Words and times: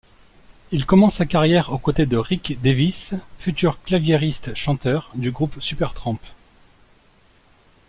Il 0.71 0.87
commence 0.87 1.17
sa 1.17 1.27
carrière 1.27 1.71
aux 1.71 1.77
côtés 1.77 2.07
de 2.07 2.17
Rick 2.17 2.59
Davies, 2.63 3.11
futur 3.37 3.83
claviériste-chanteur 3.83 5.11
du 5.13 5.29
groupe 5.29 5.61
Supertramp. 5.61 6.17